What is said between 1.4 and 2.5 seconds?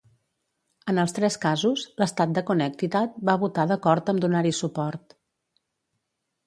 casos, l'estat de